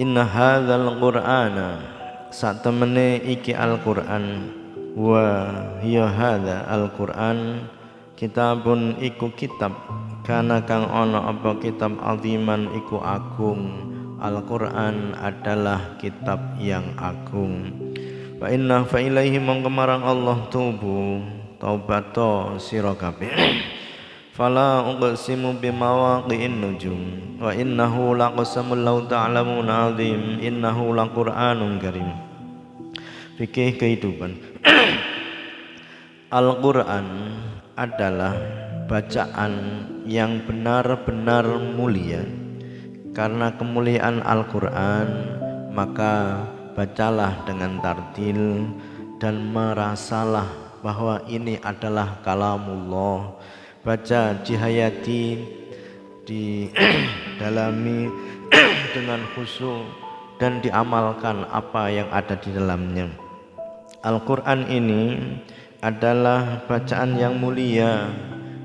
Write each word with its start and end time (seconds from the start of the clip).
Inna 0.00 0.24
hadzal 0.24 0.96
qur'ana. 0.96 1.84
Sak 2.32 2.64
temene 2.64 3.20
iki 3.20 3.52
Al-Qur'an. 3.52 4.48
Wa 4.96 5.52
hiya 5.84 6.08
hadza 6.08 6.64
Al-Qur'an. 6.64 7.68
Kitabun 8.16 8.96
iku 9.04 9.28
kitab. 9.36 9.76
Kana 10.24 10.64
kang 10.64 10.88
ana 10.88 11.28
apa 11.36 11.60
kitab 11.60 12.00
aziman 12.00 12.72
iku 12.72 13.04
agung. 13.04 13.92
Al-Qur'an 14.16 15.12
adalah 15.20 16.00
kitab 16.00 16.40
yang 16.56 16.96
agung. 16.96 17.68
Fa 18.40 18.48
inna 18.48 18.88
fa 18.88 18.96
ilaihi 18.96 19.36
mongkemarang 19.44 20.08
Allah 20.08 20.48
tubu. 20.48 21.20
Taubato 21.60 22.56
sira 22.56 22.96
Fala 24.32 24.80
uqsimu 24.88 25.60
bimawaqi'in 25.60 26.56
nujum 26.56 27.00
wa 27.36 27.52
innahu 27.52 28.16
laqasamul 28.16 28.80
law 28.80 29.04
ta'lamun 29.04 29.68
azim 29.68 30.40
innahu 30.40 30.96
laqur'anun 30.96 31.76
karim. 31.76 32.08
Fikih 33.36 33.76
kehidupan. 33.76 34.40
Al-Qur'an 36.40 37.04
adalah 37.76 38.32
bacaan 38.88 39.52
yang 40.08 40.40
benar-benar 40.48 41.44
mulia. 41.76 42.24
Karena 43.12 43.52
kemuliaan 43.52 44.24
Al-Qur'an, 44.24 45.08
maka 45.76 46.48
bacalah 46.72 47.44
dengan 47.44 47.84
tartil 47.84 48.64
dan 49.20 49.44
merasalah 49.52 50.48
bahwa 50.80 51.20
ini 51.28 51.60
adalah 51.60 52.16
kalamullah 52.24 53.36
baca 53.82 54.38
dihayati 54.46 55.42
didalami 56.22 58.06
dengan 58.94 59.26
khusyuk 59.34 59.82
dan 60.38 60.62
diamalkan 60.62 61.42
apa 61.50 61.90
yang 61.90 62.08
ada 62.14 62.38
di 62.38 62.50
dalamnya. 62.54 63.10
Al-Quran 64.02 64.70
ini 64.70 65.02
adalah 65.82 66.62
bacaan 66.66 67.18
yang 67.18 67.38
mulia 67.38 68.10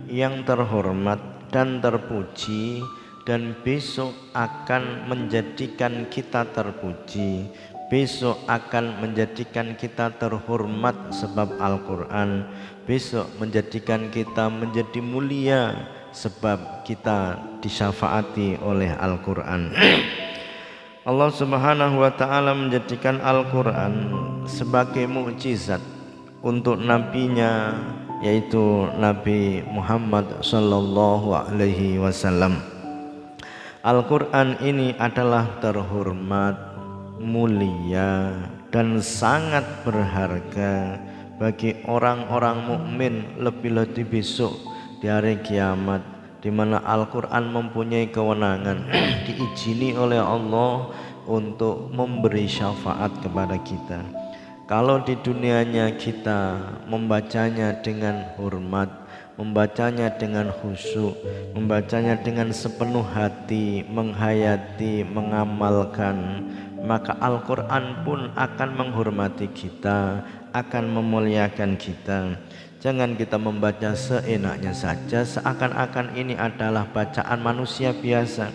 yang 0.05 0.45
terhormat 0.45 1.49
dan 1.49 1.81
terpuji 1.81 2.81
dan 3.25 3.57
besok 3.65 4.13
akan 4.37 5.09
menjadikan 5.09 6.05
kita 6.13 6.45
terpuji. 6.53 7.49
Besok 7.87 8.43
akan 8.51 8.99
menjadikan 8.99 9.79
kita 9.79 10.11
terhormat 10.19 11.07
sebab 11.15 11.55
Al-Quran 11.55 12.43
besok 12.87 13.27
menjadikan 13.35 14.07
kita 14.07 14.47
menjadi 14.47 15.03
mulia 15.03 15.75
sebab 16.15 16.87
kita 16.87 17.35
disyafaati 17.59 18.63
oleh 18.63 18.95
Al-Quran. 18.95 19.75
Allah 21.09 21.29
subhanahu 21.31 21.99
wa 21.99 22.11
ta'ala 22.15 22.55
menjadikan 22.55 23.19
Al-Quran 23.19 23.93
sebagai 24.47 25.03
mukjizat 25.03 25.83
untuk 26.39 26.79
nabinya 26.79 27.75
yaitu 28.23 28.87
Nabi 28.95 29.67
Muhammad 29.67 30.39
sallallahu 30.39 31.35
alaihi 31.35 31.99
wasallam. 31.99 32.63
Al-Quran 33.83 34.63
ini 34.63 34.95
adalah 34.95 35.59
terhormat 35.59 36.55
mulia 37.19 38.31
dan 38.71 38.99
sangat 39.03 39.63
berharga 39.83 40.99
bagi 41.37 41.77
orang-orang 41.85 42.57
mukmin 42.65 43.13
lebih-lebih 43.37 44.09
besok 44.09 44.57
di 44.97 45.05
hari 45.05 45.37
kiamat 45.45 46.01
di 46.41 46.49
mana 46.49 46.81
Al-Qur'an 46.81 47.49
mempunyai 47.53 48.09
kewenangan 48.09 48.89
diizini 49.25 49.93
oleh 49.93 50.17
Allah 50.17 50.89
untuk 51.29 51.93
memberi 51.93 52.49
syafaat 52.49 53.21
kepada 53.21 53.57
kita. 53.61 54.01
Kalau 54.67 54.99
di 54.99 55.15
dunianya 55.15 55.95
kita 55.95 56.59
membacanya 56.91 57.71
dengan 57.79 58.35
hormat, 58.35 58.91
membacanya 59.39 60.11
dengan 60.11 60.51
khusyuk, 60.51 61.15
membacanya 61.55 62.19
dengan 62.19 62.51
sepenuh 62.51 63.05
hati, 63.15 63.87
menghayati, 63.87 65.07
mengamalkan, 65.07 66.43
maka 66.83 67.15
Al-Quran 67.15 68.03
pun 68.03 68.27
akan 68.35 68.69
menghormati 68.75 69.47
kita, 69.55 70.27
akan 70.57 70.85
memuliakan 70.89 71.77
kita. 71.77 72.33
Jangan 72.77 73.17
kita 73.17 73.41
membaca 73.41 73.97
seenaknya 73.97 74.73
saja 74.73 75.25
seakan-akan 75.25 76.13
ini 76.13 76.37
adalah 76.37 76.85
bacaan 76.89 77.41
manusia 77.41 77.93
biasa. 77.93 78.53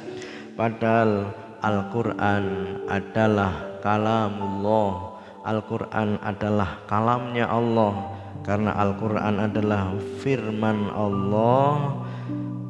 Padahal 0.55 1.35
Al-Quran 1.63 2.45
adalah 2.87 3.83
kalamullah. 3.83 5.19
Al-Quran 5.43 6.23
adalah 6.23 6.87
kalamnya 6.87 7.51
Allah. 7.51 8.15
Karena 8.43 8.75
Al-Quran 8.79 9.43
adalah 9.43 9.95
firman 10.23 10.91
Allah 10.91 12.03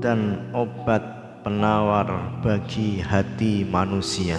dan 0.00 0.52
obat 0.56 1.00
penawar 1.44 2.40
bagi 2.40 3.00
hati 3.00 3.64
manusia. 3.64 4.36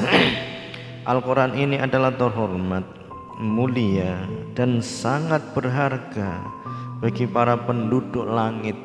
Al-Quran 1.11 1.53
ini 1.57 1.77
adalah 1.77 2.15
terhormat 2.15 3.02
mulia 3.41 4.29
dan 4.53 4.83
sangat 4.83 5.41
berharga 5.57 6.43
bagi 7.01 7.25
para 7.25 7.57
penduduk 7.57 8.23
langit 8.29 8.77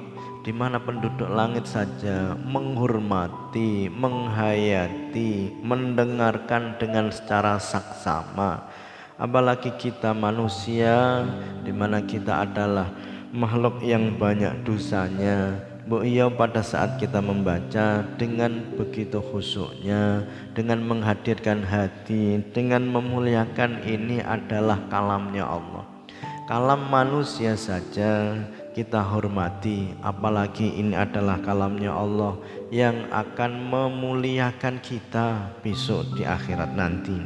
di 0.49 0.57
mana 0.57 0.81
penduduk 0.81 1.29
langit 1.29 1.69
saja 1.69 2.33
menghormati, 2.33 3.93
menghayati, 3.93 5.53
mendengarkan 5.61 6.81
dengan 6.81 7.13
secara 7.13 7.61
saksama. 7.61 8.65
Apalagi 9.21 9.77
kita 9.77 10.17
manusia 10.17 11.27
di 11.67 11.75
mana 11.75 12.01
kita 12.01 12.49
adalah 12.49 12.89
makhluk 13.29 13.85
yang 13.85 14.17
banyak 14.17 14.65
dosanya, 14.65 15.68
Beliau 15.89 16.29
pada 16.29 16.61
saat 16.61 17.01
kita 17.01 17.25
membaca 17.25 18.05
dengan 18.21 18.61
begitu 18.77 19.25
khusyuknya, 19.25 20.21
dengan 20.53 20.85
menghadirkan 20.85 21.65
hati, 21.65 22.45
dengan 22.53 22.85
memuliakan 22.85 23.89
ini 23.89 24.21
adalah 24.21 24.85
kalamnya 24.93 25.49
Allah. 25.49 25.89
Kalam 26.45 26.93
manusia 26.93 27.57
saja 27.57 28.37
kita 28.77 29.01
hormati, 29.01 29.97
apalagi 30.05 30.77
ini 30.77 30.93
adalah 30.93 31.41
kalamnya 31.41 31.97
Allah 31.97 32.37
yang 32.69 33.09
akan 33.09 33.73
memuliakan 33.73 34.85
kita 34.85 35.57
besok 35.65 36.05
di 36.21 36.29
akhirat 36.29 36.69
nanti. 36.77 37.17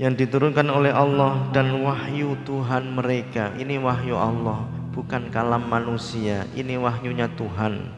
Yang 0.00 0.24
diturunkan 0.24 0.72
oleh 0.72 0.96
Allah 0.96 1.52
dan 1.52 1.76
wahyu 1.84 2.40
Tuhan 2.48 2.96
mereka, 2.96 3.52
ini 3.60 3.76
wahyu 3.76 4.16
Allah 4.16 4.75
bukan 4.96 5.28
kalam 5.28 5.68
manusia 5.68 6.48
ini 6.56 6.80
wahyunya 6.80 7.28
Tuhan. 7.36 7.92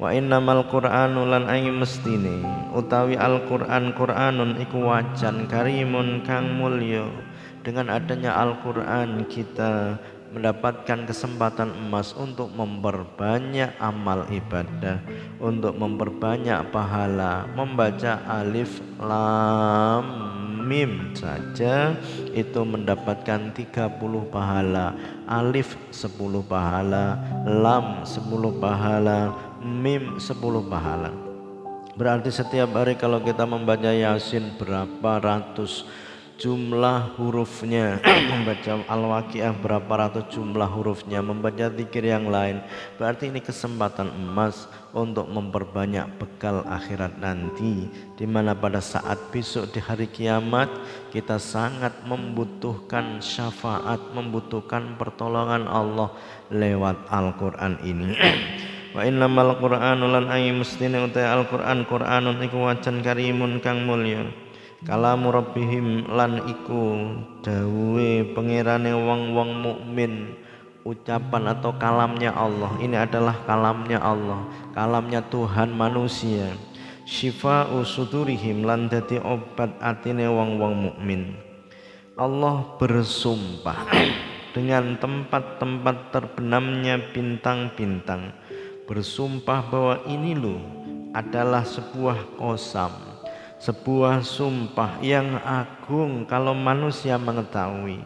Wa 0.00 0.16
innamal 0.16 0.64
qur'anu 0.72 1.28
lan 1.28 1.44
aing 1.44 1.76
mestine 1.76 2.40
utawi 2.72 3.20
al-qur'an 3.20 3.92
qur'anun 3.92 4.56
iku 4.56 4.88
wajan 4.88 5.44
karimun 5.44 6.24
kang 6.24 6.56
mulya. 6.56 7.04
Dengan 7.60 7.92
adanya 7.92 8.40
Al-Qur'an 8.40 9.28
kita 9.28 10.00
mendapatkan 10.32 11.04
kesempatan 11.04 11.76
emas 11.76 12.16
untuk 12.16 12.48
memperbanyak 12.56 13.76
amal 13.76 14.24
ibadah 14.32 15.02
untuk 15.42 15.74
memperbanyak 15.74 16.70
pahala 16.72 17.44
membaca 17.52 18.22
alif 18.30 18.80
lam 18.96 20.06
mim 20.70 21.10
saja 21.18 21.98
itu 22.30 22.62
mendapatkan 22.62 23.50
30 23.50 23.90
pahala. 24.30 24.94
Alif 25.26 25.74
10 25.90 26.14
pahala 26.46 27.18
lam 27.42 28.06
10 28.06 28.62
pahala 28.62 29.34
mim 29.58 30.14
10 30.14 30.30
pahala. 30.70 31.10
Berarti 31.98 32.30
setiap 32.30 32.70
hari 32.78 32.94
kalau 32.94 33.18
kita 33.18 33.42
membaca 33.42 33.90
yasin 33.90 34.54
berapa 34.54 35.18
ratus 35.18 35.90
jumlah 36.40 37.20
hurufnya. 37.20 38.00
Membaca 38.32 38.80
al-waqiah 38.88 39.52
berapa 39.60 39.92
ratus 40.08 40.32
jumlah 40.32 40.66
hurufnya? 40.66 41.20
Membaca 41.20 41.68
zikir 41.68 42.08
yang 42.08 42.32
lain. 42.32 42.64
Berarti 42.96 43.28
ini 43.28 43.44
kesempatan 43.44 44.08
emas 44.08 44.64
untuk 44.96 45.28
memperbanyak 45.28 46.08
bekal 46.16 46.64
akhirat 46.64 47.20
nanti. 47.20 47.92
Di 48.16 48.24
mana 48.24 48.56
pada 48.56 48.80
saat 48.80 49.20
besok 49.28 49.68
di 49.70 49.84
hari 49.84 50.08
kiamat 50.08 50.72
kita 51.12 51.36
sangat 51.36 51.92
membutuhkan 52.08 53.20
syafaat 53.20 54.00
membutuhkan 54.16 54.96
pertolongan 54.96 55.68
Allah 55.68 56.08
lewat 56.48 57.04
Al-Qur'an 57.12 57.76
ini. 57.84 58.16
Wa 58.96 59.06
innamal 59.06 59.54
Qur'anu 59.62 60.10
lan 60.10 60.26
ayi 60.32 60.50
mestine 60.50 60.98
utai 60.98 61.22
Al-Qur'an 61.22 61.86
Qur'anun 61.86 62.42
iku 62.42 62.66
wajan 62.66 63.06
karimun 63.06 63.62
kang 63.62 63.86
mulya 63.86 64.49
kalamu 64.84 65.28
rabbihim 65.28 66.08
lan 66.08 66.40
iku 66.48 67.12
dawuhe 67.44 68.32
pangerane 68.32 68.96
wong-wong 68.96 69.50
mukmin 69.60 70.36
ucapan 70.84 71.52
atau 71.52 71.76
kalamnya 71.76 72.32
Allah. 72.32 72.72
Ini 72.80 73.04
adalah 73.04 73.44
kalamnya 73.44 74.00
Allah 74.00 74.40
kalamnya 74.72 75.20
Tuhan 75.28 75.76
manusia. 75.76 76.56
Syifa'u 77.10 77.82
sudurihim 77.82 78.62
lan 78.62 78.86
dadi 78.86 79.18
obat 79.18 79.74
atine 79.82 80.30
wong-wong 80.30 80.74
mukmin. 80.88 81.34
Allah 82.14 82.76
bersumpah 82.78 83.88
dengan 84.54 84.94
tempat-tempat 85.00 86.14
terbenamnya 86.14 87.00
bintang-bintang 87.10 88.36
bersumpah 88.90 89.60
bahwa 89.70 89.96
ini 90.10 90.34
loh 90.34 90.58
adalah 91.14 91.62
sebuah 91.62 92.34
kosam 92.34 93.09
sebuah 93.60 94.24
sumpah 94.24 95.04
yang 95.04 95.36
agung 95.44 96.24
kalau 96.24 96.56
manusia 96.56 97.20
mengetahui. 97.20 98.00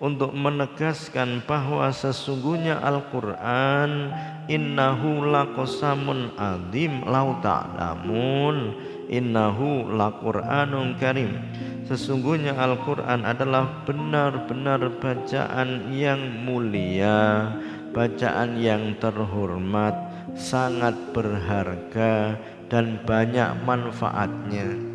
Untuk 0.00 0.32
menegaskan 0.32 1.44
bahwa 1.44 1.92
sesungguhnya 1.92 2.80
Al-Quran 2.80 4.12
innahu 4.48 5.28
laqasamun 5.28 6.40
azim 6.40 7.04
lau 7.04 7.36
ta'lamun 7.44 8.80
innahu 9.12 9.92
laqur'anun 9.92 10.96
karim. 10.96 11.36
Sesungguhnya 11.84 12.56
Al-Quran 12.56 13.28
adalah 13.28 13.84
benar-benar 13.84 14.88
bacaan 15.04 15.92
yang 15.92 16.48
mulia 16.48 17.52
bacaan 17.90 18.54
yang 18.62 18.94
terhormat 19.02 19.92
sangat 20.38 20.94
berharga 21.10 22.38
dan 22.70 23.02
banyak 23.02 23.50
manfaatnya 23.66 24.89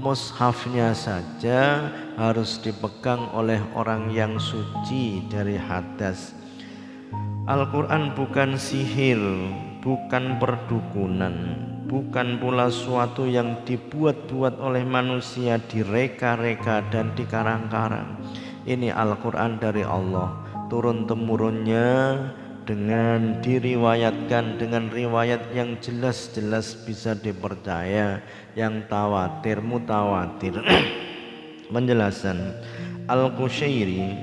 mushafnya 0.00 0.96
saja 0.96 1.92
harus 2.16 2.56
dipegang 2.64 3.28
oleh 3.36 3.60
orang 3.76 4.08
yang 4.10 4.40
suci 4.40 5.28
dari 5.28 5.60
hadas. 5.60 6.32
Al-Quran 7.44 8.16
bukan 8.16 8.56
sihir 8.56 9.20
bukan 9.84 10.40
perdukunan 10.40 11.68
bukan 11.90 12.38
pula 12.38 12.70
suatu 12.70 13.26
yang 13.26 13.66
dibuat-buat 13.66 14.62
oleh 14.62 14.86
manusia 14.86 15.58
direka-reka 15.58 16.86
dan 16.94 17.10
dikarang-karang. 17.18 18.14
Ini 18.62 18.94
Al-Quran 18.94 19.58
dari 19.58 19.82
Allah. 19.82 20.30
Turun-temurunnya 20.70 21.88
dengan 22.70 23.42
diriwayatkan 23.42 24.62
dengan 24.62 24.86
riwayat 24.94 25.50
yang 25.50 25.74
jelas-jelas 25.82 26.78
bisa 26.86 27.18
dipercaya 27.18 28.22
yang 28.54 28.86
tawatir 28.86 29.58
mutawatir. 29.58 30.54
Penjelasan 31.74 32.62
Al-Qushairi 33.10 34.14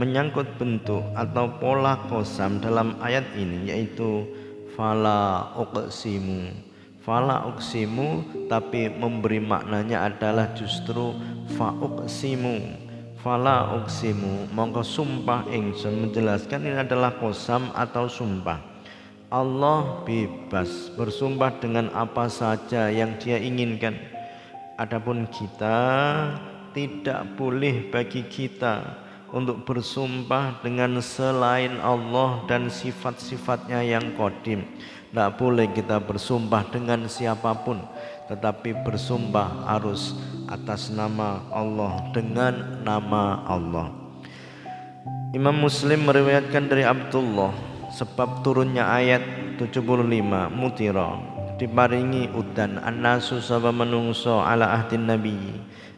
menyangkut 0.00 0.56
bentuk 0.56 1.04
atau 1.12 1.60
pola 1.60 2.00
kosam 2.08 2.56
dalam 2.64 2.96
ayat 3.04 3.36
ini 3.36 3.68
yaitu 3.68 4.24
fala 4.72 5.52
uqsimu. 5.60 6.56
Fala 7.04 7.52
uqsimu 7.52 8.24
tapi 8.48 8.88
memberi 8.88 9.44
maknanya 9.44 10.08
adalah 10.08 10.48
justru 10.56 11.12
fa 11.52 11.76
uqsimu 11.76 12.88
Fala 13.20 13.76
uksimu 13.76 14.48
mongko 14.48 14.80
sumpah 14.80 15.44
ingsun 15.52 16.08
menjelaskan 16.08 16.64
ini 16.64 16.80
adalah 16.80 17.20
kosam 17.20 17.68
atau 17.76 18.08
sumpah. 18.08 18.56
Allah 19.28 20.00
bebas 20.08 20.88
bersumpah 20.96 21.52
dengan 21.60 21.92
apa 21.92 22.32
saja 22.32 22.88
yang 22.88 23.20
dia 23.20 23.36
inginkan. 23.36 23.92
Adapun 24.80 25.28
kita 25.28 25.76
tidak 26.72 27.36
boleh 27.36 27.92
bagi 27.92 28.24
kita 28.24 28.88
untuk 29.36 29.68
bersumpah 29.68 30.64
dengan 30.64 30.96
selain 31.04 31.76
Allah 31.76 32.40
dan 32.48 32.72
sifat-sifatnya 32.72 33.84
yang 33.84 34.16
kodim. 34.16 34.64
Tidak 35.12 35.36
boleh 35.36 35.68
kita 35.76 36.00
bersumpah 36.00 36.72
dengan 36.72 37.04
siapa 37.04 37.52
pun 37.68 37.84
tetapi 38.30 38.86
bersumpah 38.86 39.66
harus 39.66 40.14
atas 40.46 40.94
nama 40.94 41.42
Allah 41.50 42.14
dengan 42.14 42.80
nama 42.86 43.42
Allah. 43.50 43.90
Imam 45.34 45.54
Muslim 45.54 46.06
meriwayatkan 46.06 46.70
dari 46.70 46.86
Abdullah 46.86 47.50
sebab 47.90 48.46
turunnya 48.46 48.86
ayat 48.86 49.22
75 49.58 50.06
mutira 50.54 51.18
diparingi 51.60 52.32
udan 52.32 52.80
annasu 52.80 53.42
saba 53.42 53.68
menungso 53.68 54.40
ala 54.40 54.80
ahdin 54.80 55.04
nabi 55.04 55.36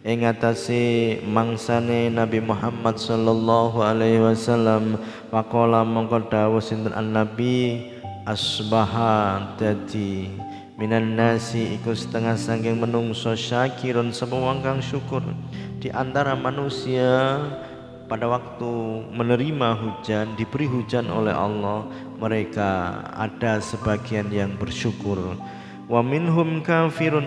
ing 0.03 0.27
atase 0.27 1.23
mangsane 1.23 2.11
Nabi 2.11 2.43
Muhammad 2.43 2.99
sallallahu 2.99 3.79
alaihi 3.87 4.19
wasallam 4.19 4.99
waqala 5.31 5.87
mongko 5.87 6.27
dawuh 6.27 6.59
sinten 6.59 7.15
nabi 7.15 7.87
asbaha 8.27 9.55
dadi 9.55 10.42
minan 10.81 11.15
nasi 11.15 11.77
iku 11.77 11.93
setengah 11.93 12.35
sangking 12.35 12.81
menungso 12.81 13.37
syakirun 13.37 14.09
semua 14.11 14.57
kang 14.65 14.81
syukur. 14.81 15.21
Di 15.83 15.93
antara 15.93 16.33
manusia 16.33 17.43
pada 18.09 18.29
waktu 18.29 18.73
menerima 19.13 19.69
hujan 19.77 20.37
diberi 20.37 20.69
hujan 20.69 21.09
oleh 21.13 21.33
Allah 21.33 21.85
mereka 22.17 23.03
ada 23.13 23.61
sebagian 23.61 24.33
yang 24.33 24.57
bersyukur. 24.57 25.37
Wa 25.91 26.01
minhum 26.01 26.65
kafirun 26.65 27.27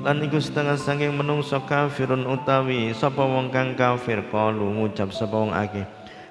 lan 0.00 0.22
iku 0.24 0.40
setengah 0.40 0.80
sangking 0.80 1.12
menungso 1.12 1.60
kafirun 1.68 2.24
utawi 2.24 2.96
sapa 2.96 3.20
wong 3.20 3.52
kang 3.52 3.76
kafir. 3.76 4.24
Qalu 4.32 4.72
ngucap 4.82 5.12
sapa 5.12 5.36
wong 5.36 5.52
akeh 5.52 5.84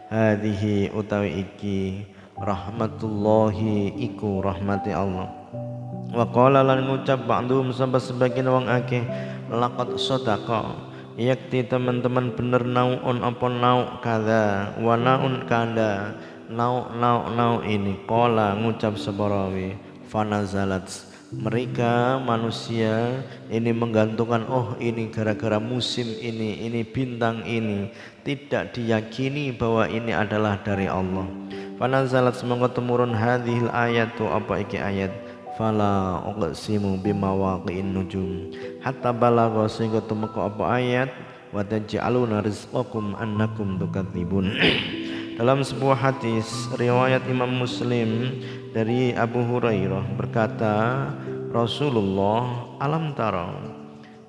hadhihi 0.09 0.93
utawi 0.93 1.45
iki 1.45 2.09
rahmatullahi 2.35 3.95
iku 4.01 4.41
rahmati 4.43 4.91
Allah 4.91 5.44
wa 6.15 6.25
qala 6.31 6.63
lan 6.63 6.87
ngucap 6.87 7.27
ba'dhum 7.27 7.75
sampai 7.75 7.99
sebagian 7.99 8.47
wong 8.47 8.71
akeh 8.71 9.03
laqad 9.51 9.99
sadaqa. 9.99 10.95
Yakti 11.15 11.67
teman-teman 11.67 12.35
bener 12.35 12.63
naun 12.67 13.23
apa 13.23 13.47
nau 13.47 14.03
kada 14.03 14.75
wa 14.79 14.99
naun 14.99 15.47
kada 15.47 16.15
nau 16.47 16.91
nau 16.95 17.31
nau 17.31 17.63
ini. 17.63 17.99
Qala 18.07 18.55
ngucap 18.55 18.95
sebarawi 18.95 19.75
fanazalat. 20.07 20.87
Mereka 21.35 22.23
manusia 22.23 23.23
ini 23.51 23.75
menggantungkan 23.75 24.47
oh 24.47 24.79
ini 24.79 25.11
gara-gara 25.11 25.59
musim 25.59 26.07
ini 26.19 26.63
ini 26.63 26.83
bintang 26.83 27.43
ini. 27.43 27.91
Tidak 28.23 28.71
diyakini 28.71 29.51
bahwa 29.51 29.87
ini 29.87 30.15
adalah 30.15 30.63
dari 30.63 30.87
Allah. 30.87 31.27
Fanazalat 31.75 32.39
semoga 32.39 32.71
temurun 32.71 33.11
hadhil 33.11 33.67
ayatu 33.71 34.31
apa 34.31 34.63
iki 34.63 34.79
ayat 34.79 35.24
fala 35.55 36.23
uqsimu 36.29 36.99
bimawaqi'in 37.01 37.95
nujum. 37.95 38.51
Hatta 38.83 39.15
balagha 39.15 39.67
sehingga 39.71 40.03
tumeka 40.03 40.47
apa 40.47 40.63
ayat 40.79 41.09
wa 41.51 41.63
taj'aluna 41.63 42.43
rizqakum 42.43 43.15
annakum 43.15 43.79
tukadzibun. 43.79 44.51
Dalam 45.39 45.63
sebuah 45.67 45.99
hadis 45.99 46.71
riwayat 46.79 47.27
Imam 47.27 47.51
Muslim 47.51 48.39
dari 48.71 49.11
Abu 49.11 49.43
Hurairah 49.43 50.15
berkata 50.15 51.11
Rasulullah 51.51 52.71
alam 52.79 53.11
tara 53.15 53.51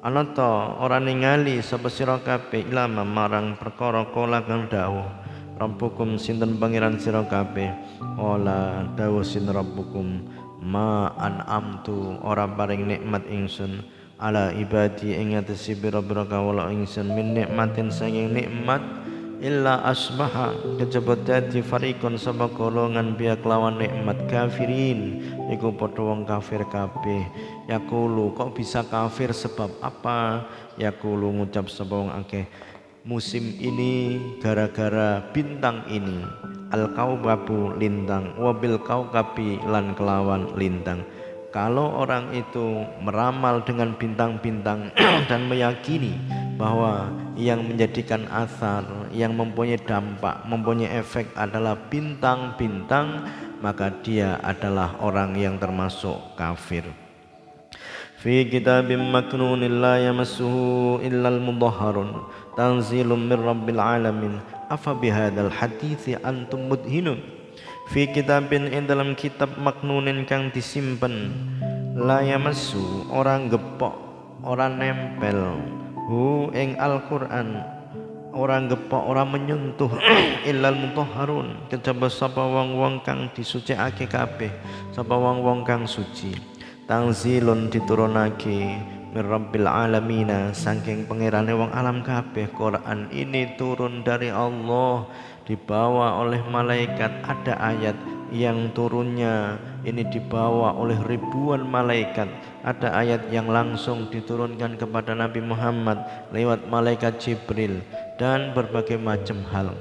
anata 0.06 0.78
ora 0.78 1.02
ningali 1.02 1.62
sapa 1.62 1.90
sira 1.90 2.18
kabeh 2.22 2.70
ilama 2.70 3.02
marang 3.02 3.58
perkara 3.58 4.06
kala 4.10 4.42
kang 4.46 4.70
dawuh. 4.70 5.26
Rabbukum 5.56 6.20
sinten 6.20 6.60
pangeran 6.60 7.00
sira 7.00 7.24
kabeh? 7.24 7.72
Ola 8.20 8.84
dawuh 8.92 9.24
sin 9.24 9.48
rabbukum 9.48 10.35
ma 10.66 11.14
an'amtu 11.14 12.18
ora 12.26 12.50
paring 12.50 12.90
nikmat 12.90 13.22
ingsun. 13.30 13.86
Ala 14.18 14.50
ibadi 14.50 15.14
ing 15.14 15.38
atase 15.38 15.78
pira-pira 15.78 16.26
kawula 16.26 16.74
ingsun. 16.74 17.14
Min 17.14 17.38
nikmatin 17.38 17.94
sanging 17.94 18.34
nikmat 18.34 18.82
illa 19.38 19.86
asbaha. 19.86 20.56
Kejebot 20.82 21.22
dadi 21.22 21.62
farikun 21.62 22.18
sapa 22.18 22.50
golongan 22.50 23.14
biak 23.14 23.46
lawan 23.46 23.78
nikmat 23.78 24.26
kafirin. 24.26 25.22
Iku 25.54 25.78
padha 25.78 26.02
wong 26.02 26.26
kafir 26.26 26.66
kabeh. 26.66 27.22
Yakulu 27.70 28.34
kok 28.34 28.58
bisa 28.58 28.82
kafir? 28.82 29.30
Sebab 29.30 29.78
apa? 29.78 30.50
Yakulu 30.74 31.30
ngucap 31.30 31.70
sapa 31.70 31.94
wong 31.94 32.10
akeh. 32.10 32.50
Musim 33.06 33.54
ini 33.62 34.18
gara-gara 34.42 35.22
bintang 35.30 35.86
ini 35.86 36.26
al 36.74 36.90
kaubabu 36.94 37.74
lintang 37.78 38.34
wabil 38.38 38.78
kaukabi 38.82 39.62
lan 39.66 39.94
kelawan 39.94 40.50
lintang. 40.58 41.04
Kalau 41.54 42.04
orang 42.04 42.36
itu 42.36 42.84
meramal 43.00 43.64
dengan 43.64 43.96
bintang-bintang 43.96 44.92
dan 45.30 45.48
meyakini 45.48 46.20
bahwa 46.60 47.08
yang 47.32 47.64
menjadikan 47.64 48.28
asar 48.28 48.84
yang 49.08 49.32
mempunyai 49.32 49.80
dampak 49.80 50.44
mempunyai 50.44 51.00
efek 51.00 51.32
adalah 51.32 51.76
bintang-bintang 51.88 53.24
maka 53.64 53.88
dia 54.04 54.36
adalah 54.44 55.00
orang 55.00 55.32
yang 55.36 55.56
termasuk 55.56 56.16
kafir. 56.36 56.84
Fi 58.20 58.48
kitabim 58.48 59.00
maknunin 59.12 59.80
la 59.80 60.00
yamassuhu 60.00 61.04
illal 61.04 61.40
mudahharun 61.40 62.26
tanzilum 62.56 63.28
min 63.28 63.38
rabbil 63.38 63.80
alamin 63.80 64.34
afa 64.68 64.94
bihadzal 64.94 65.50
hadithi 65.50 66.18
antum 66.20 66.70
mudhinun? 66.70 67.18
Fi 67.90 68.10
kitabin 68.10 68.66
in 68.66 68.90
dalam 68.90 69.14
kitab 69.14 69.54
maknunin 69.56 70.26
kang 70.26 70.50
disimpen. 70.50 71.30
La 71.96 72.20
yamassu 72.20 73.06
orang 73.08 73.48
gepok 73.48 73.94
orang 74.42 74.76
nempel. 74.76 75.38
Hu 76.06 76.50
ing 76.54 76.78
Al-Qur'an 76.78 77.62
orang 78.36 78.68
gepok 78.68 79.02
orang 79.06 79.32
menyentuh. 79.32 79.90
Illal 80.50 80.76
mutahharun 80.76 81.70
kejaba 81.72 82.10
sapa 82.10 82.42
wong-wong 82.42 83.00
kang 83.06 83.32
disucikake 83.32 84.06
kabeh 84.10 84.52
sapa 84.92 85.14
wong-wong 85.14 85.62
kang 85.62 85.88
suci. 85.88 86.34
Tangzilun 86.86 87.66
diturunake 87.66 88.78
mirabbil 89.16 89.64
alamina 89.64 90.52
saking 90.52 91.08
pangerane 91.08 91.56
alam 91.56 92.04
kabeh 92.04 92.52
Quran 92.52 93.08
ini 93.08 93.56
turun 93.56 94.04
dari 94.04 94.28
Allah 94.28 95.08
dibawa 95.48 96.20
oleh 96.20 96.44
malaikat. 96.44 97.24
Ada 97.24 97.56
ayat 97.56 97.96
yang 98.28 98.76
turunnya 98.76 99.56
ini 99.88 100.04
dibawa 100.04 100.76
oleh 100.76 101.00
ribuan 101.08 101.64
malaikat. 101.64 102.28
Ada 102.60 102.92
ayat 102.92 103.32
yang 103.32 103.48
langsung 103.48 104.12
diturunkan 104.12 104.76
kepada 104.76 105.16
Nabi 105.16 105.40
Muhammad 105.40 105.96
lewat 106.36 106.68
malaikat 106.68 107.16
Jibril 107.16 107.80
dan 108.20 108.52
berbagai 108.52 109.00
macam 109.00 109.40
hal. 109.48 109.72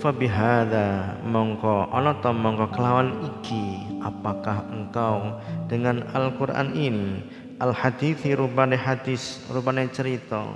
Fabihada 0.00 1.20
mongko 1.28 1.92
ana 1.92 2.16
ta 2.24 2.32
mongko 2.32 2.72
kelawan 2.72 3.20
iki? 3.20 3.84
Apakah 4.00 4.64
engkau 4.72 5.36
dengan 5.68 6.00
Al-Qur'an 6.16 6.72
ini 6.72 7.20
al 7.60 7.76
hadithi 7.76 8.32
rubane 8.32 8.74
hadis 8.74 9.44
rubane 9.52 9.84
cerita. 9.92 10.48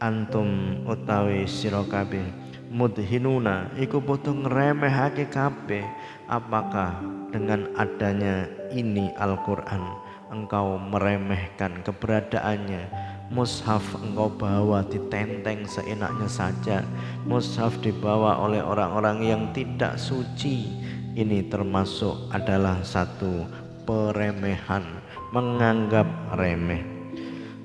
Antum 0.00 0.80
utawi 0.88 1.44
sira 1.44 1.84
kabeh 1.84 2.50
mudhinuna 2.70 3.74
iku 3.74 3.98
padha 3.98 4.30
ngremehake 4.30 5.26
kabeh 5.26 5.82
apakah 6.30 7.02
dengan 7.34 7.66
adanya 7.74 8.46
ini 8.70 9.10
Al-Qur'an? 9.18 9.98
Engkau 10.30 10.78
meremehkan 10.78 11.82
keberadaannya. 11.82 13.10
Mushaf 13.34 13.82
engkau 13.98 14.30
bawa 14.30 14.86
ditenteng 14.86 15.66
seenaknya 15.66 16.30
saja. 16.30 16.86
Mushaf 17.26 17.82
dibawa 17.82 18.38
oleh 18.38 18.62
orang-orang 18.62 19.26
yang 19.26 19.42
tidak 19.50 19.98
suci. 19.98 20.70
Ini 21.18 21.50
termasuk 21.50 22.30
adalah 22.30 22.78
satu 22.86 23.42
peremehan 23.82 24.99
menganggap 25.30 26.06
remeh. 26.34 26.82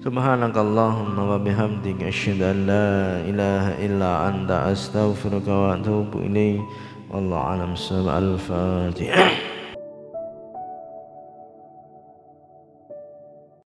Subhanakallahumma 0.05 1.33
wa 1.33 1.41
bihamdika 1.41 2.13
asyhadu 2.13 2.45
an 2.45 2.57
la 2.69 2.89
ilaha 3.25 3.71
illa 3.81 4.11
anta 4.29 4.69
astaghfiruka 4.69 5.49
wa 5.49 5.73
atubu 5.73 6.21
ilaik 6.29 6.61
wallahu 7.09 7.41
alam 7.41 7.73
al-fatihah 7.73 9.54